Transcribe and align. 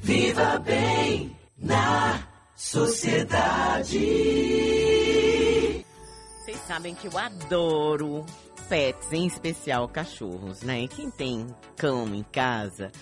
Viva 0.00 0.58
bem 0.58 1.36
na 1.56 2.26
sociedade. 2.54 3.98
Vocês 6.44 6.58
sabem 6.66 6.94
que 6.94 7.08
eu 7.08 7.18
adoro 7.18 8.24
pets, 8.68 9.12
em 9.12 9.26
especial 9.26 9.88
cachorros, 9.88 10.62
né? 10.62 10.86
Quem 10.88 11.10
tem 11.10 11.46
cão 11.76 12.14
em 12.14 12.22
casa, 12.22 12.92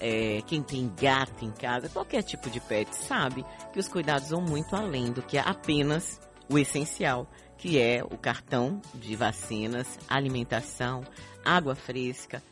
é, 0.00 0.40
quem 0.46 0.62
tem 0.62 0.90
gato 1.00 1.44
em 1.44 1.50
casa, 1.50 1.88
qualquer 1.88 2.22
tipo 2.22 2.48
de 2.48 2.60
pet, 2.60 2.94
sabe 2.94 3.44
que 3.72 3.78
os 3.78 3.88
cuidados 3.88 4.30
vão 4.30 4.40
muito 4.40 4.74
além 4.74 5.12
do 5.12 5.22
que 5.22 5.36
apenas 5.36 6.20
o 6.48 6.58
essencial, 6.58 7.28
que 7.58 7.78
é 7.80 8.02
o 8.04 8.16
cartão 8.16 8.80
de 8.94 9.16
vacinas, 9.16 9.98
alimentação, 10.08 11.02
água 11.44 11.74
fresca, 11.74 12.42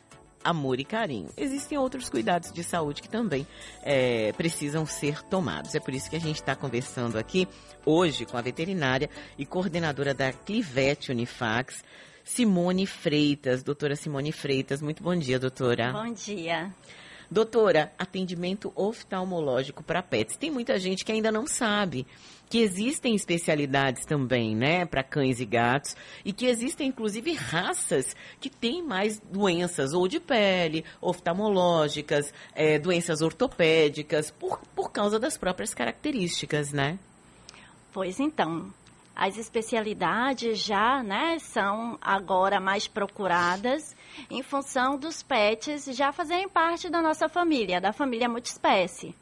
amor 0.45 0.79
e 0.79 0.85
carinho. 0.85 1.29
Existem 1.35 1.77
outros 1.77 2.07
cuidados 2.07 2.53
de 2.53 2.63
saúde 2.63 3.01
que 3.01 3.09
também 3.09 3.45
é, 3.81 4.31
precisam 4.33 4.85
ser 4.85 5.23
tomados. 5.23 5.73
É 5.75 5.79
por 5.79 5.93
isso 5.93 6.09
que 6.09 6.15
a 6.15 6.19
gente 6.19 6.35
está 6.35 6.55
conversando 6.55 7.17
aqui 7.17 7.47
hoje 7.85 8.25
com 8.25 8.37
a 8.37 8.41
veterinária 8.41 9.09
e 9.37 9.45
coordenadora 9.45 10.13
da 10.13 10.31
Clivete 10.31 11.11
Unifax, 11.11 11.83
Simone 12.23 12.85
Freitas. 12.85 13.63
Doutora 13.63 13.95
Simone 13.95 14.31
Freitas, 14.31 14.81
muito 14.81 15.01
bom 15.01 15.15
dia, 15.15 15.39
doutora. 15.39 15.91
Bom 15.91 16.13
dia. 16.13 16.71
Doutora, 17.29 17.93
atendimento 17.97 18.71
oftalmológico 18.75 19.83
para 19.83 20.01
pets. 20.01 20.37
Tem 20.37 20.51
muita 20.51 20.77
gente 20.79 21.03
que 21.03 21.11
ainda 21.11 21.31
não 21.31 21.47
sabe 21.47 22.05
que 22.49 22.59
existem 22.59 23.15
especialidades 23.15 24.05
também, 24.05 24.55
né, 24.55 24.85
para 24.85 25.03
cães 25.03 25.39
e 25.39 25.45
gatos, 25.45 25.95
e 26.23 26.31
que 26.31 26.45
existem 26.45 26.89
inclusive 26.89 27.33
raças 27.33 28.15
que 28.39 28.49
têm 28.49 28.83
mais 28.83 29.19
doenças 29.19 29.93
ou 29.93 30.07
de 30.07 30.19
pele, 30.19 30.85
oftalmológicas, 31.01 32.31
é, 32.53 32.77
doenças 32.77 33.21
ortopédicas, 33.21 34.31
por, 34.31 34.59
por 34.75 34.91
causa 34.91 35.19
das 35.19 35.37
próprias 35.37 35.73
características, 35.73 36.71
né? 36.71 36.99
Pois 37.91 38.19
então, 38.19 38.71
as 39.15 39.37
especialidades 39.37 40.59
já 40.59 41.01
né, 41.01 41.39
são 41.39 41.97
agora 42.01 42.59
mais 42.59 42.87
procuradas 42.87 43.95
em 44.29 44.43
função 44.43 44.97
dos 44.97 45.23
pets 45.23 45.85
já 45.95 46.11
fazerem 46.11 46.49
parte 46.49 46.89
da 46.89 47.01
nossa 47.01 47.29
família, 47.29 47.79
da 47.79 47.93
família 47.93 48.27
multiespécie. 48.27 49.15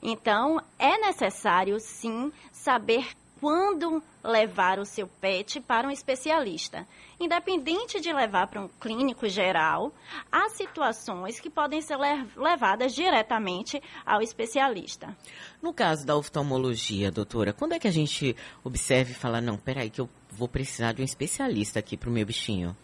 Então, 0.00 0.60
é 0.78 0.98
necessário 0.98 1.80
sim 1.80 2.30
saber 2.52 3.08
quando 3.44 4.02
levar 4.22 4.78
o 4.78 4.86
seu 4.86 5.06
pet 5.06 5.60
para 5.60 5.86
um 5.86 5.90
especialista. 5.90 6.88
Independente 7.20 8.00
de 8.00 8.10
levar 8.10 8.46
para 8.46 8.62
um 8.62 8.68
clínico 8.80 9.28
geral, 9.28 9.92
há 10.32 10.48
situações 10.48 11.38
que 11.38 11.50
podem 11.50 11.82
ser 11.82 11.98
levadas 12.34 12.94
diretamente 12.94 13.82
ao 14.06 14.22
especialista. 14.22 15.14
No 15.60 15.74
caso 15.74 16.06
da 16.06 16.16
oftalmologia, 16.16 17.10
doutora, 17.10 17.52
quando 17.52 17.74
é 17.74 17.78
que 17.78 17.86
a 17.86 17.92
gente 17.92 18.34
observa 18.64 19.10
e 19.10 19.14
fala, 19.14 19.42
não, 19.42 19.58
peraí, 19.58 19.90
que 19.90 20.00
eu 20.00 20.08
vou 20.30 20.48
precisar 20.48 20.92
de 20.92 21.02
um 21.02 21.04
especialista 21.04 21.78
aqui 21.78 21.98
para 21.98 22.08
o 22.08 22.12
meu 22.12 22.24
bichinho? 22.24 22.74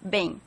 Bem, 0.00 0.40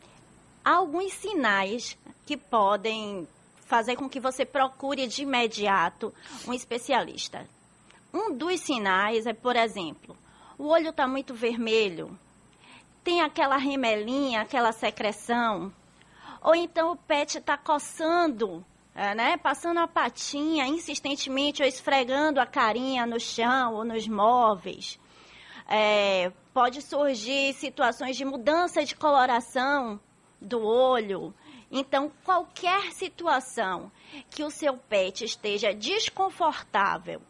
há 0.64 0.75
alguns 0.75 1.12
sinais 1.12 1.97
que 2.25 2.38
podem 2.38 3.28
fazer 3.66 3.97
com 3.97 4.08
que 4.08 4.22
você 4.22 4.45
procure 4.45 5.08
de 5.08 5.23
imediato 5.23 6.14
um 6.47 6.53
especialista. 6.53 7.45
Um 8.11 8.35
dos 8.35 8.61
sinais 8.61 9.27
é, 9.27 9.33
por 9.33 9.55
exemplo, 9.55 10.17
o 10.57 10.67
olho 10.67 10.89
está 10.89 11.07
muito 11.07 11.35
vermelho, 11.35 12.17
tem 13.03 13.21
aquela 13.21 13.55
remelinha, 13.55 14.41
aquela 14.41 14.71
secreção, 14.71 15.71
ou 16.41 16.55
então 16.55 16.91
o 16.91 16.95
pet 16.95 17.38
está 17.38 17.55
coçando, 17.55 18.66
é, 18.95 19.13
né, 19.13 19.38
passando 19.38 19.79
a 19.79 19.88
patinha 19.88 20.66
insistentemente 20.66 21.61
ou 21.61 21.67
esfregando 21.67 22.41
a 22.41 22.47
carinha 22.47 23.05
no 23.05 23.19
chão 23.19 23.75
ou 23.75 23.85
nos 23.85 24.07
móveis. 24.07 24.99
É, 25.67 26.31
pode 26.51 26.81
surgir 26.81 27.53
situações 27.53 28.17
de 28.17 28.25
mudança 28.25 28.84
de 28.84 28.95
coloração 28.95 30.00
do 30.41 30.66
olho. 30.66 31.31
Então, 31.72 32.11
qualquer 32.25 32.91
situação 32.91 33.91
que 34.31 34.44
o 34.44 34.50
seu 34.50 34.75
pet 34.75 35.23
esteja 35.23 35.72
desconfortável 35.75 37.22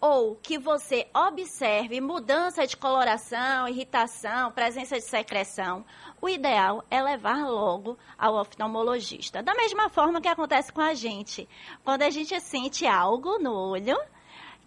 ou 0.00 0.36
que 0.36 0.58
você 0.58 1.06
observe 1.14 2.00
mudança 2.00 2.66
de 2.66 2.76
coloração, 2.76 3.68
irritação, 3.68 4.50
presença 4.50 4.96
de 4.96 5.04
secreção, 5.04 5.84
o 6.20 6.28
ideal 6.28 6.84
é 6.90 7.02
levar 7.02 7.46
logo 7.46 7.98
ao 8.18 8.34
oftalmologista. 8.34 9.42
Da 9.42 9.54
mesma 9.54 9.88
forma 9.88 10.20
que 10.20 10.28
acontece 10.28 10.72
com 10.72 10.80
a 10.80 10.94
gente. 10.94 11.48
Quando 11.84 12.02
a 12.02 12.10
gente 12.10 12.38
sente 12.40 12.86
algo 12.86 13.38
no 13.38 13.52
olho 13.52 13.96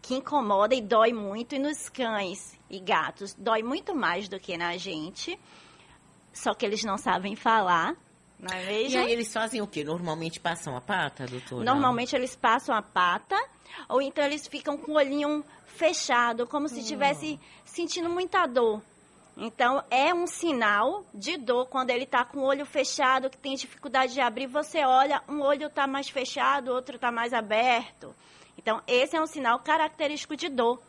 que 0.02 0.16
incomoda 0.16 0.76
e 0.76 0.82
dói 0.82 1.14
muito, 1.14 1.56
e 1.56 1.60
nos 1.60 1.90
cães 1.90 2.60
e 2.70 2.80
gatos 2.80 3.34
dói 3.34 3.64
muito 3.64 3.96
mais 3.96 4.30
do 4.30 4.40
que 4.40 4.56
na 4.56 4.78
gente, 4.78 5.40
só 6.32 6.54
que 6.54 6.66
eles 6.66 6.84
não 6.84 6.98
sabem 6.98 7.36
falar. 7.36 7.96
É? 8.44 8.88
E 8.88 8.98
aí 8.98 9.12
eles 9.12 9.32
fazem 9.32 9.62
o 9.62 9.68
quê? 9.68 9.84
Normalmente 9.84 10.40
passam 10.40 10.76
a 10.76 10.82
pata, 10.82 11.26
doutora? 11.26 11.64
Normalmente 11.64 12.16
eles 12.16 12.36
passam 12.36 12.76
a 12.76 12.82
pata, 12.82 13.36
ou 13.88 14.02
então 14.02 14.24
eles 14.24 14.48
ficam 14.48 14.78
com 14.78 14.94
o 14.94 14.96
olhinho 14.96 15.44
fechado, 15.66 16.46
como 16.46 16.68
se 16.68 16.80
estivesse 16.80 17.34
hum. 17.34 17.40
sentindo 17.64 18.10
muita 18.10 18.46
dor. 18.46 18.82
Então, 19.38 19.84
é 19.92 20.14
um 20.14 20.26
sinal 20.26 21.06
de 21.14 21.38
dor 21.38 21.68
quando 21.68 21.90
ele 21.90 22.06
está 22.06 22.24
com 22.24 22.40
o 22.40 22.46
olho 22.46 22.66
fechado, 22.66 23.30
que 23.30 23.38
tem 23.38 23.56
dificuldade 23.56 24.14
de 24.14 24.22
abrir. 24.22 24.48
Você 24.48 24.86
olha, 24.86 25.22
um 25.28 25.42
olho 25.42 25.68
está 25.68 25.86
mais 25.86 26.08
fechado, 26.08 26.70
o 26.70 26.74
outro 26.74 26.96
está 26.96 27.12
mais 27.12 27.34
aberto. 27.34 28.16
Então, 28.58 28.82
esse 28.88 29.16
é 29.16 29.22
um 29.22 29.28
sinal 29.28 29.60
característico 29.60 30.38
de 30.38 30.48
dor. 30.48 30.82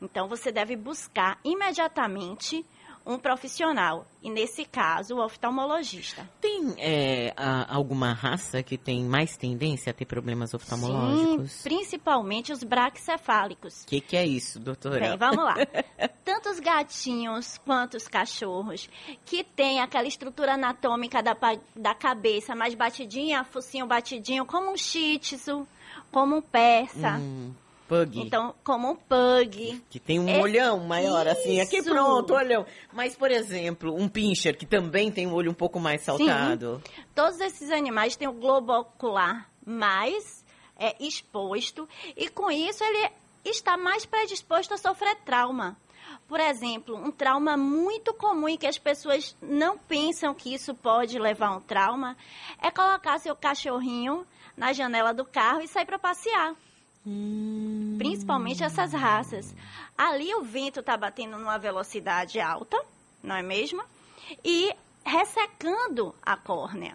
Então, 0.00 0.28
você 0.28 0.52
deve 0.52 0.76
buscar 0.76 1.38
imediatamente 1.44 2.64
um 3.04 3.18
profissional, 3.18 4.06
e 4.22 4.30
nesse 4.30 4.64
caso, 4.64 5.16
o 5.16 5.24
oftalmologista. 5.24 6.28
Tem 6.40 6.74
é, 6.78 7.32
a, 7.36 7.74
alguma 7.74 8.12
raça 8.12 8.62
que 8.62 8.78
tem 8.78 9.04
mais 9.04 9.36
tendência 9.36 9.90
a 9.90 9.94
ter 9.94 10.04
problemas 10.04 10.54
oftalmológicos? 10.54 11.52
Sim, 11.52 11.62
principalmente 11.62 12.52
os 12.52 12.62
braquicefálicos. 12.62 13.82
O 13.82 13.86
que, 13.86 14.00
que 14.00 14.16
é 14.16 14.26
isso, 14.26 14.60
doutora? 14.60 15.00
Bem, 15.00 15.16
vamos 15.16 15.44
lá. 15.44 15.54
Tanto 16.24 16.50
os 16.50 16.60
gatinhos 16.60 17.58
quanto 17.58 17.96
os 17.96 18.06
cachorros, 18.06 18.88
que 19.24 19.42
têm 19.42 19.80
aquela 19.80 20.06
estrutura 20.06 20.54
anatômica 20.54 21.22
da, 21.22 21.36
da 21.74 21.94
cabeça 21.94 22.54
mais 22.54 22.74
batidinha, 22.74 23.44
focinho 23.44 23.86
batidinho, 23.86 24.46
como 24.46 24.70
um 24.70 24.76
shih 24.76 25.18
tzu, 25.18 25.66
como 26.10 26.36
um 26.36 26.42
persa. 26.42 27.16
Hum 27.18 27.52
pug. 27.92 28.20
Então, 28.20 28.54
como 28.64 28.90
um 28.90 28.96
pug. 28.96 29.84
Que 29.90 30.00
tem 30.00 30.18
um 30.18 30.28
é... 30.28 30.40
olhão 30.40 30.78
maior, 30.80 31.26
Isso. 31.26 31.38
assim. 31.38 31.60
Aqui 31.60 31.82
pronto, 31.82 32.32
olhão. 32.32 32.64
Mas, 32.92 33.14
por 33.14 33.30
exemplo, 33.30 33.94
um 33.94 34.08
pincher, 34.08 34.56
que 34.56 34.64
também 34.64 35.12
tem 35.12 35.26
um 35.26 35.34
olho 35.34 35.50
um 35.50 35.54
pouco 35.54 35.78
mais 35.78 36.00
saltado. 36.00 36.80
Sim. 36.84 37.02
Todos 37.14 37.38
esses 37.40 37.70
animais 37.70 38.16
têm 38.16 38.28
o 38.28 38.32
globo 38.32 38.72
ocular 38.72 39.46
mais 39.64 40.42
é, 40.78 40.96
exposto. 40.98 41.86
E 42.16 42.30
com 42.30 42.50
isso, 42.50 42.82
ele 42.82 43.10
está 43.44 43.76
mais 43.76 44.06
predisposto 44.06 44.72
a 44.72 44.78
sofrer 44.78 45.16
trauma. 45.24 45.76
Por 46.26 46.40
exemplo, 46.40 46.96
um 46.96 47.10
trauma 47.10 47.56
muito 47.56 48.14
comum 48.14 48.48
e 48.48 48.56
que 48.56 48.66
as 48.66 48.78
pessoas 48.78 49.36
não 49.40 49.76
pensam 49.76 50.34
que 50.34 50.54
isso 50.54 50.74
pode 50.74 51.18
levar 51.18 51.48
a 51.48 51.56
um 51.56 51.60
trauma 51.60 52.16
é 52.60 52.70
colocar 52.70 53.18
seu 53.18 53.36
cachorrinho 53.36 54.26
na 54.56 54.72
janela 54.72 55.12
do 55.12 55.24
carro 55.24 55.60
e 55.60 55.68
sair 55.68 55.86
para 55.86 55.98
passear. 55.98 56.54
Hum. 57.06 57.96
Principalmente 57.98 58.62
essas 58.62 58.92
raças. 58.92 59.54
Ali 59.96 60.34
o 60.34 60.42
vento 60.42 60.80
está 60.80 60.96
batendo 60.96 61.36
numa 61.36 61.58
velocidade 61.58 62.40
alta, 62.40 62.80
não 63.22 63.36
é 63.36 63.42
mesmo? 63.42 63.82
E 64.44 64.74
ressecando 65.04 66.14
a 66.22 66.36
córnea. 66.36 66.94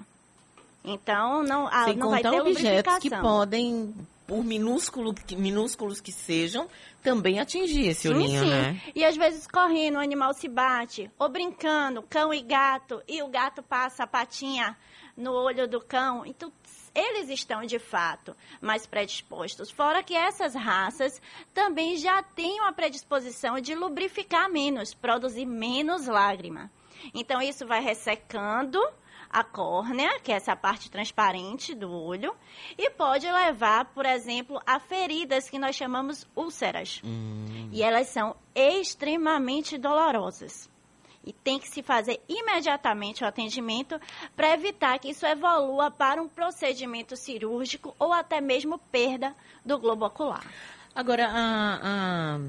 Então, 0.84 1.44
não, 1.44 1.68
a, 1.68 1.84
Sem 1.86 1.98
não 1.98 2.10
vai 2.10 2.22
ter 2.22 2.40
objetos 2.40 2.98
que 3.00 3.10
podem, 3.10 3.94
por 4.28 4.44
minúsculo, 4.44 5.16
minúsculos 5.38 6.02
que 6.02 6.12
sejam, 6.12 6.68
também 7.02 7.40
atingir 7.40 7.88
esse 7.88 8.02
sim, 8.02 8.10
olhinho, 8.10 8.44
sim. 8.44 8.50
né? 8.50 8.82
E 8.94 9.06
às 9.06 9.16
vezes 9.16 9.48
correndo, 9.48 9.96
o 9.96 10.02
animal 10.02 10.34
se 10.34 10.50
bate, 10.50 11.10
ou 11.18 11.30
brincando, 11.30 12.04
cão 12.04 12.34
e 12.34 12.42
gato, 12.42 13.02
e 13.08 13.24
o 13.24 13.30
gato 13.30 13.64
passa 13.64 14.04
a 14.04 14.08
patinha 14.08 14.78
no 15.16 15.32
olho 15.32 15.68
do 15.68 15.80
cão. 15.80 16.26
Então, 16.26 16.52
eles 16.94 17.30
estão 17.30 17.62
de 17.62 17.80
fato 17.80 18.36
mais 18.60 18.86
predispostos. 18.86 19.72
Fora 19.72 20.04
que 20.04 20.16
essas 20.16 20.56
raças 20.56 21.22
também 21.54 21.96
já 21.96 22.22
têm 22.22 22.60
uma 22.60 22.74
predisposição 22.74 23.60
de 23.60 23.76
lubrificar 23.76 24.50
menos, 24.50 24.94
produzir 24.94 25.46
menos 25.46 26.08
lágrima. 26.08 26.72
Então 27.14 27.42
isso 27.42 27.66
vai 27.68 27.82
ressecando 27.82 28.80
a 29.30 29.44
córnea, 29.44 30.20
que 30.20 30.32
é 30.32 30.36
essa 30.36 30.56
parte 30.56 30.90
transparente 30.90 31.74
do 31.76 31.92
olho, 31.92 32.36
e 32.78 32.90
pode 32.90 33.30
levar, 33.30 33.86
por 33.86 34.06
exemplo, 34.06 34.60
a 34.66 34.80
feridas 34.80 35.50
que 35.50 35.60
nós 35.60 35.76
chamamos 35.76 36.28
úlceras. 36.36 37.02
Hum. 37.04 37.70
E 37.72 37.84
elas 37.84 38.08
são 38.08 38.36
extremamente 38.56 39.78
dolorosas. 39.78 40.70
E 41.24 41.34
tem 41.34 41.60
que 41.60 41.68
se 41.68 41.84
fazer 41.84 42.22
imediatamente 42.30 43.24
o 43.24 43.28
atendimento 43.28 44.00
para 44.36 44.54
evitar 44.54 44.98
que 44.98 45.10
isso 45.10 45.26
evolua 45.26 45.92
para 45.92 46.22
um 46.22 46.30
procedimento 46.30 47.18
cirúrgico 47.18 47.94
ou 48.00 48.14
até 48.14 48.40
mesmo 48.40 48.78
perda 48.78 49.36
do 49.66 49.78
globo 49.78 50.06
ocular. 50.06 50.46
Agora, 50.96 51.28
a, 51.28 51.80
a, 51.84 52.40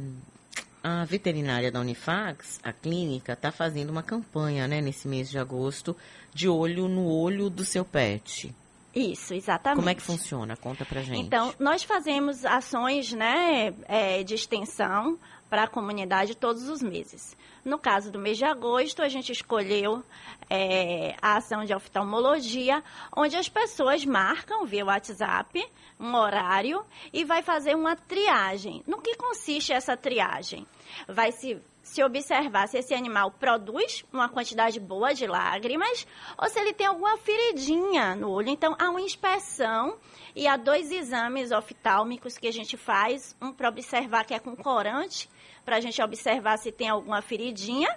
a 0.82 1.04
veterinária 1.04 1.70
da 1.70 1.80
Unifax, 1.80 2.60
a 2.62 2.72
clínica, 2.72 3.32
está 3.32 3.50
fazendo 3.50 3.90
uma 3.90 4.02
campanha 4.02 4.66
né, 4.68 4.80
nesse 4.80 5.08
mês 5.08 5.28
de 5.28 5.38
agosto 5.38 5.96
de 6.32 6.48
olho 6.48 6.88
no 6.88 7.06
olho 7.06 7.50
do 7.50 7.64
seu 7.64 7.84
pet. 7.84 8.54
Isso, 8.94 9.34
exatamente. 9.34 9.78
Como 9.78 9.90
é 9.90 9.94
que 9.94 10.02
funciona? 10.02 10.56
Conta 10.56 10.84
pra 10.84 11.02
gente. 11.02 11.20
Então, 11.20 11.54
nós 11.58 11.82
fazemos 11.82 12.44
ações 12.44 13.12
né, 13.12 13.74
é, 13.86 14.22
de 14.22 14.34
extensão 14.34 15.18
para 15.48 15.64
a 15.64 15.68
comunidade 15.68 16.34
todos 16.34 16.68
os 16.68 16.82
meses. 16.82 17.36
No 17.64 17.78
caso 17.78 18.10
do 18.10 18.18
mês 18.18 18.36
de 18.38 18.44
agosto, 18.44 19.02
a 19.02 19.08
gente 19.08 19.32
escolheu 19.32 20.02
é, 20.48 21.14
a 21.20 21.36
ação 21.36 21.64
de 21.64 21.74
oftalmologia, 21.74 22.82
onde 23.16 23.36
as 23.36 23.48
pessoas 23.48 24.04
marcam 24.04 24.64
via 24.66 24.84
WhatsApp 24.84 25.66
um 25.98 26.14
horário 26.14 26.84
e 27.12 27.24
vai 27.24 27.42
fazer 27.42 27.74
uma 27.74 27.96
triagem. 27.96 28.82
No 28.86 29.00
que 29.00 29.16
consiste 29.16 29.72
essa 29.72 29.96
triagem? 29.96 30.66
Vai 31.06 31.32
se 31.32 31.60
se 31.88 32.04
observar 32.04 32.68
se 32.68 32.78
esse 32.78 32.92
animal 32.92 33.30
produz 33.30 34.04
uma 34.12 34.28
quantidade 34.28 34.78
boa 34.78 35.14
de 35.14 35.26
lágrimas 35.26 36.06
ou 36.36 36.46
se 36.48 36.58
ele 36.60 36.74
tem 36.74 36.86
alguma 36.86 37.16
feridinha 37.16 38.14
no 38.14 38.30
olho. 38.30 38.50
Então, 38.50 38.76
há 38.78 38.90
uma 38.90 39.00
inspeção 39.00 39.98
e 40.36 40.46
há 40.46 40.56
dois 40.56 40.92
exames 40.92 41.50
oftálmicos 41.50 42.36
que 42.36 42.46
a 42.46 42.52
gente 42.52 42.76
faz, 42.76 43.34
um 43.40 43.52
para 43.52 43.70
observar 43.70 44.26
que 44.26 44.34
é 44.34 44.38
com 44.38 44.54
corante, 44.54 45.30
para 45.64 45.76
a 45.76 45.80
gente 45.80 46.00
observar 46.02 46.58
se 46.58 46.70
tem 46.70 46.90
alguma 46.90 47.22
feridinha, 47.22 47.88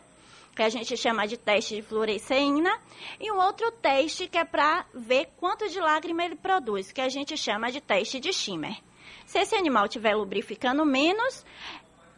que 0.56 0.64
a 0.64 0.70
gente 0.70 0.96
chama 0.96 1.28
de 1.28 1.36
teste 1.38 1.76
de 1.76 1.82
fluoresceína, 1.82 2.72
e 3.20 3.30
um 3.30 3.40
outro 3.40 3.72
teste 3.74 4.28
que 4.28 4.38
é 4.38 4.46
para 4.46 4.86
ver 4.94 5.30
quanto 5.38 5.68
de 5.68 5.80
lágrima 5.80 6.24
ele 6.24 6.36
produz, 6.36 6.94
que 6.94 7.02
a 7.02 7.10
gente 7.10 7.36
chama 7.36 7.72
de 7.72 7.82
teste 7.82 8.22
de 8.22 8.32
shimmer. 8.32 8.78
Se 9.26 9.40
esse 9.40 9.56
animal 9.56 9.86
estiver 9.86 10.16
lubrificando 10.16 10.86
menos, 10.86 11.46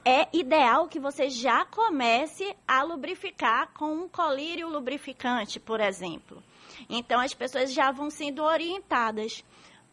é 0.05 0.27
ideal 0.33 0.87
que 0.87 0.99
você 0.99 1.29
já 1.29 1.65
comece 1.65 2.55
a 2.67 2.83
lubrificar 2.83 3.71
com 3.73 3.93
um 3.93 4.09
colírio 4.09 4.67
lubrificante, 4.67 5.59
por 5.59 5.79
exemplo. 5.79 6.43
Então, 6.89 7.19
as 7.19 7.33
pessoas 7.33 7.73
já 7.73 7.91
vão 7.91 8.09
sendo 8.09 8.43
orientadas 8.43 9.43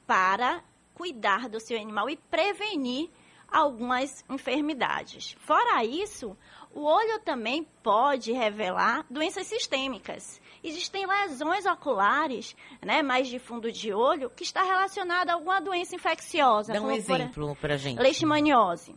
para 0.07 0.63
cuidar 0.95 1.49
do 1.49 1.61
seu 1.61 1.81
animal 1.81 2.11
e 2.11 2.17
prevenir 2.17 3.09
algumas 3.49 4.25
enfermidades. 4.29 5.37
Fora 5.41 5.85
isso, 5.85 6.37
o 6.73 6.83
olho 6.83 7.19
também 7.21 7.65
pode 7.83 8.33
revelar 8.33 9.05
doenças 9.09 9.47
sistêmicas. 9.47 10.41
Existem 10.63 11.07
lesões 11.07 11.67
oculares, 11.67 12.57
né, 12.85 13.03
mais 13.03 13.29
de 13.29 13.39
fundo 13.39 13.73
de 13.73 13.93
olho, 13.93 14.31
que 14.31 14.43
está 14.43 14.63
relacionada 14.63 15.33
a 15.33 15.35
alguma 15.35 15.61
doença 15.61 15.97
infecciosa. 15.97 16.73
Dá 16.73 16.81
um 16.81 16.91
exemplo 16.91 17.57
para 17.57 17.77
gente. 17.77 17.99
Leishmaniose 17.99 18.95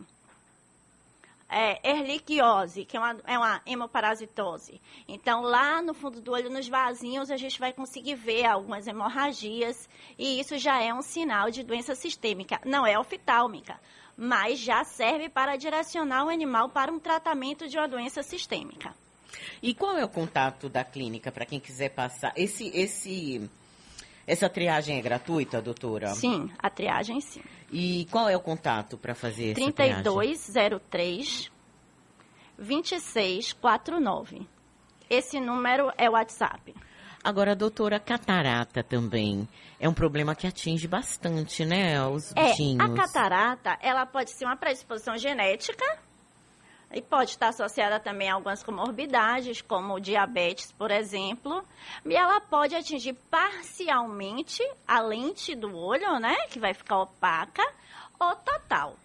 é, 1.48 1.88
erliquiose, 1.88 2.84
que 2.84 2.96
é 2.96 3.00
uma, 3.00 3.16
é 3.26 3.38
uma 3.38 3.60
hemoparasitose. 3.66 4.80
Então, 5.06 5.42
lá 5.42 5.82
no 5.82 5.94
fundo 5.94 6.20
do 6.20 6.32
olho, 6.32 6.50
nos 6.50 6.68
vasinhos, 6.68 7.30
a 7.30 7.36
gente 7.36 7.58
vai 7.58 7.72
conseguir 7.72 8.14
ver 8.14 8.46
algumas 8.46 8.86
hemorragias 8.86 9.88
e 10.18 10.40
isso 10.40 10.58
já 10.58 10.80
é 10.82 10.92
um 10.92 11.02
sinal 11.02 11.50
de 11.50 11.62
doença 11.62 11.94
sistêmica. 11.94 12.60
Não 12.64 12.86
é 12.86 12.98
oftálmica, 12.98 13.80
mas 14.16 14.58
já 14.58 14.84
serve 14.84 15.28
para 15.28 15.56
direcionar 15.56 16.24
o 16.24 16.28
animal 16.28 16.68
para 16.68 16.92
um 16.92 16.98
tratamento 16.98 17.68
de 17.68 17.76
uma 17.78 17.88
doença 17.88 18.22
sistêmica. 18.22 18.94
E 19.62 19.74
qual 19.74 19.96
é 19.96 20.04
o 20.04 20.08
contato 20.08 20.68
da 20.68 20.84
clínica 20.84 21.32
para 21.32 21.46
quem 21.46 21.58
quiser 21.58 21.90
passar? 21.90 22.32
Esse, 22.36 22.68
esse 22.68 23.48
essa 24.26 24.48
triagem 24.48 24.98
é 24.98 25.02
gratuita, 25.02 25.60
doutora? 25.60 26.08
Sim, 26.14 26.50
a 26.58 26.70
triagem 26.70 27.20
sim. 27.20 27.42
E 27.70 28.06
qual 28.10 28.28
é 28.28 28.36
o 28.36 28.40
contato 28.40 28.96
para 28.96 29.14
fazer 29.14 29.50
essa 29.50 29.72
3203 29.72 31.52
2649. 32.56 34.46
Esse 35.10 35.40
número 35.40 35.90
é 35.98 36.08
o 36.08 36.12
WhatsApp. 36.12 36.74
Agora, 37.22 37.56
doutora, 37.56 37.98
catarata 37.98 38.82
também 38.82 39.48
é 39.80 39.88
um 39.88 39.94
problema 39.94 40.34
que 40.34 40.46
atinge 40.46 40.86
bastante, 40.86 41.64
né, 41.64 42.06
os 42.06 42.32
é, 42.36 42.48
bichinhos. 42.48 42.80
A 42.80 42.94
catarata, 42.94 43.78
ela 43.80 44.04
pode 44.04 44.30
ser 44.30 44.44
uma 44.44 44.56
predisposição 44.56 45.16
genética, 45.16 45.84
e 46.94 47.02
pode 47.02 47.30
estar 47.30 47.48
associada 47.48 47.98
também 47.98 48.30
a 48.30 48.34
algumas 48.34 48.62
comorbidades, 48.62 49.60
como 49.60 50.00
diabetes, 50.00 50.70
por 50.72 50.90
exemplo. 50.90 51.64
E 52.06 52.14
ela 52.14 52.40
pode 52.40 52.76
atingir 52.76 53.14
parcialmente 53.30 54.62
a 54.86 55.00
lente 55.00 55.54
do 55.54 55.76
olho, 55.76 56.18
né? 56.20 56.34
Que 56.48 56.60
vai 56.60 56.72
ficar 56.72 57.00
opaca, 57.00 57.62
ou 58.18 58.36
total. 58.36 58.96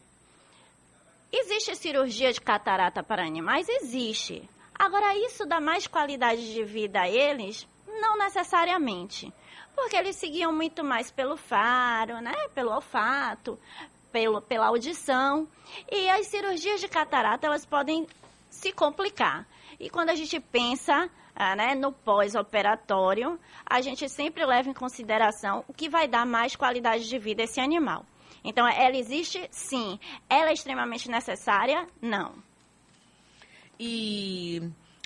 Existe 1.31 1.75
cirurgia 1.75 2.31
de 2.31 2.39
catarata 2.41 3.03
para 3.03 3.25
animais? 3.25 3.67
Existe. 3.67 4.47
Agora, 4.77 5.15
isso 5.17 5.45
dá 5.45 5.59
mais 5.59 5.87
qualidade 5.87 6.53
de 6.53 6.63
vida 6.63 7.01
a 7.01 7.09
eles? 7.09 7.67
Não 7.87 8.17
necessariamente. 8.17 9.33
Porque 9.75 9.95
eles 9.95 10.15
seguiam 10.15 10.53
muito 10.53 10.83
mais 10.83 11.11
pelo 11.11 11.37
faro, 11.37 12.19
né? 12.21 12.33
Pelo 12.53 12.71
olfato, 12.71 13.59
pelo, 14.11 14.41
pela 14.41 14.67
audição. 14.67 15.47
E 15.91 16.09
as 16.09 16.27
cirurgias 16.27 16.79
de 16.79 16.87
catarata, 16.87 17.47
elas 17.47 17.65
podem 17.65 18.07
se 18.49 18.71
complicar. 18.71 19.47
E 19.79 19.89
quando 19.89 20.09
a 20.09 20.15
gente 20.15 20.39
pensa 20.39 21.09
ah, 21.35 21.55
né, 21.55 21.75
no 21.75 21.91
pós-operatório, 21.91 23.39
a 23.65 23.79
gente 23.81 24.09
sempre 24.09 24.45
leva 24.45 24.69
em 24.69 24.73
consideração 24.73 25.63
o 25.67 25.73
que 25.73 25.87
vai 25.89 26.07
dar 26.07 26.25
mais 26.25 26.55
qualidade 26.55 27.07
de 27.07 27.17
vida 27.17 27.41
a 27.41 27.45
esse 27.45 27.61
animal. 27.61 28.05
Então, 28.43 28.67
ela 28.67 28.95
existe? 28.95 29.47
Sim. 29.51 29.99
Ela 30.29 30.49
é 30.49 30.53
extremamente 30.53 31.09
necessária? 31.09 31.87
Não. 32.01 32.33
E 33.79 34.61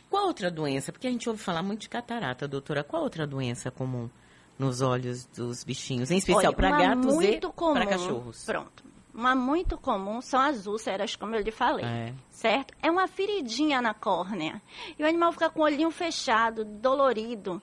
qual 0.10 0.28
outra 0.28 0.50
doença? 0.50 0.92
Porque 0.92 1.08
a 1.08 1.12
gente 1.12 1.30
ouve 1.30 1.42
falar 1.42 1.62
muito 1.62 1.82
de 1.82 1.90
catarata, 1.90 2.48
doutora. 2.48 2.84
Qual 2.84 3.04
outra 3.04 3.28
doença 3.28 3.70
comum 3.70 4.10
nos 4.58 4.82
olhos 4.82 5.26
dos 5.26 5.64
bichinhos? 5.64 6.10
Em 6.12 6.18
especial 6.18 6.54
para 6.54 6.72
gatos 6.72 7.22
e 7.22 7.40
para 7.40 7.86
cachorros. 7.86 8.44
Pronto. 8.44 8.93
Uma 9.14 9.36
muito 9.36 9.78
comum 9.78 10.22
são 10.22 10.40
as 10.40 10.66
úlceras, 10.66 11.16
como 11.16 11.36
eu 11.36 11.42
lhe 11.42 11.52
falei. 11.52 11.86
É. 11.86 12.14
Certo? 12.32 12.74
É 12.82 12.90
uma 12.90 13.08
feridinha 13.08 13.82
na 13.82 13.94
córnea. 13.94 14.62
E 14.98 15.04
o 15.04 15.08
animal 15.08 15.32
fica 15.32 15.50
com 15.50 15.62
o 15.62 15.64
olhinho 15.64 15.92
fechado, 15.92 16.66
dolorido. 16.66 17.62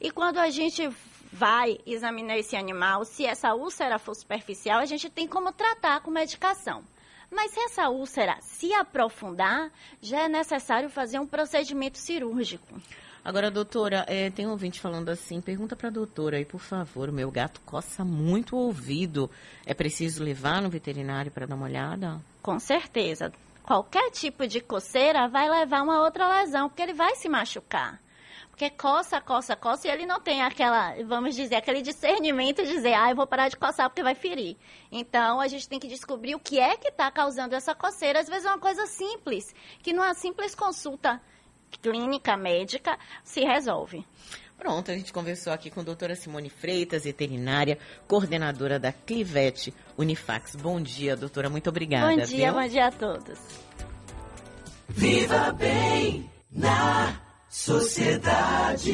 E 0.00 0.10
quando 0.10 0.38
a 0.38 0.48
gente 0.48 0.88
vai 1.32 1.78
examinar 1.86 2.38
esse 2.38 2.54
animal, 2.54 3.04
se 3.04 3.24
essa 3.24 3.54
úlcera 3.54 3.98
for 3.98 4.14
superficial, 4.14 4.78
a 4.78 4.84
gente 4.84 5.10
tem 5.10 5.26
como 5.26 5.50
tratar 5.50 6.00
com 6.00 6.10
medicação. 6.10 6.84
Mas 7.30 7.50
se 7.52 7.60
essa 7.60 7.88
úlcera 7.88 8.36
se 8.40 8.72
aprofundar, 8.74 9.72
já 10.00 10.20
é 10.20 10.28
necessário 10.28 10.90
fazer 10.90 11.18
um 11.18 11.26
procedimento 11.26 11.98
cirúrgico. 11.98 12.80
Agora, 13.24 13.52
doutora, 13.52 14.04
é, 14.08 14.30
tem 14.30 14.48
um 14.48 14.50
ouvinte 14.50 14.80
falando 14.80 15.08
assim, 15.08 15.40
pergunta 15.40 15.76
para 15.76 15.86
a 15.86 15.92
doutora 15.92 16.38
aí, 16.38 16.44
por 16.44 16.58
favor, 16.58 17.08
o 17.08 17.12
meu 17.12 17.30
gato 17.30 17.60
coça 17.60 18.04
muito 18.04 18.56
o 18.56 18.58
ouvido. 18.58 19.30
É 19.64 19.72
preciso 19.72 20.24
levar 20.24 20.60
no 20.60 20.68
veterinário 20.68 21.30
para 21.30 21.46
dar 21.46 21.54
uma 21.54 21.66
olhada? 21.66 22.20
Com 22.42 22.58
certeza. 22.58 23.32
Qualquer 23.62 24.10
tipo 24.10 24.44
de 24.48 24.60
coceira 24.60 25.28
vai 25.28 25.48
levar 25.48 25.82
uma 25.82 26.02
outra 26.02 26.40
lesão, 26.40 26.68
porque 26.68 26.82
ele 26.82 26.94
vai 26.94 27.14
se 27.14 27.28
machucar. 27.28 28.00
Porque 28.50 28.68
coça, 28.70 29.20
coça, 29.20 29.54
coça, 29.54 29.86
e 29.86 29.90
ele 29.90 30.04
não 30.04 30.20
tem 30.20 30.42
aquela, 30.42 30.94
vamos 31.04 31.36
dizer, 31.36 31.54
aquele 31.54 31.80
discernimento 31.80 32.64
de 32.64 32.72
dizer, 32.72 32.92
ah, 32.94 33.10
eu 33.10 33.16
vou 33.16 33.26
parar 33.26 33.48
de 33.48 33.56
coçar 33.56 33.88
porque 33.88 34.02
vai 34.02 34.16
ferir. 34.16 34.56
Então, 34.90 35.40
a 35.40 35.46
gente 35.46 35.68
tem 35.68 35.78
que 35.78 35.86
descobrir 35.86 36.34
o 36.34 36.40
que 36.40 36.58
é 36.58 36.76
que 36.76 36.88
está 36.88 37.08
causando 37.08 37.54
essa 37.54 37.72
coceira. 37.72 38.18
Às 38.18 38.28
vezes 38.28 38.44
é 38.44 38.48
uma 38.48 38.58
coisa 38.58 38.84
simples, 38.86 39.54
que 39.80 39.92
numa 39.92 40.12
simples 40.12 40.56
consulta 40.56 41.20
clínica 41.80 42.36
médica 42.36 42.98
se 43.24 43.40
resolve. 43.40 44.04
Pronto, 44.62 44.90
a 44.92 44.94
gente 44.94 45.12
conversou 45.12 45.52
aqui 45.52 45.70
com 45.70 45.80
a 45.80 45.82
doutora 45.82 46.14
Simone 46.14 46.48
Freitas, 46.48 47.02
veterinária, 47.02 47.78
coordenadora 48.06 48.78
da 48.78 48.92
Clivete 48.92 49.74
Unifax. 49.98 50.54
Bom 50.54 50.80
dia, 50.80 51.16
doutora, 51.16 51.50
muito 51.50 51.68
obrigada. 51.68 52.14
Bom 52.14 52.22
dia, 52.22 52.52
viu? 52.52 52.60
bom 52.60 52.68
dia 52.68 52.86
a 52.86 52.92
todos. 52.92 53.40
Viva 54.88 55.52
bem 55.52 56.30
na 56.50 57.20
sociedade. 57.48 58.92